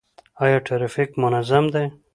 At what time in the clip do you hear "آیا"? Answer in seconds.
0.43-0.57